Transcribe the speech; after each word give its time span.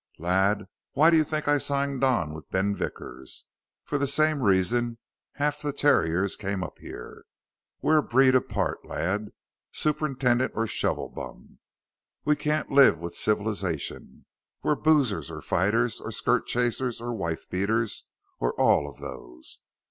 "Lad, 0.17 0.65
why 0.93 1.11
do 1.11 1.15
you 1.17 1.23
think 1.23 1.47
I 1.47 1.59
signed 1.59 2.03
on 2.03 2.33
with 2.33 2.49
Ben 2.49 2.75
Vickers?... 2.75 3.45
For 3.83 3.99
the 3.99 4.07
same 4.07 4.41
reason 4.41 4.97
half 5.33 5.61
the 5.61 5.71
terriers 5.71 6.35
came 6.35 6.63
up 6.63 6.79
here. 6.79 7.23
We're 7.83 7.99
a 7.99 8.01
breed 8.01 8.33
apart, 8.33 8.83
lad 8.83 9.31
superintendant 9.71 10.53
or 10.55 10.65
shovel 10.65 11.09
bum. 11.09 11.59
We 12.25 12.35
can't 12.35 12.71
live 12.71 12.97
with 12.97 13.13
civilization. 13.15 14.25
We're 14.63 14.73
boozers 14.73 15.29
or 15.29 15.39
fighters 15.39 16.01
or 16.01 16.09
skirt 16.11 16.47
chasers 16.47 16.99
or 16.99 17.13
wife 17.13 17.47
beaters 17.51 18.05
or 18.39 18.59
all 18.59 18.89
of 18.89 18.97
those. 18.97 19.59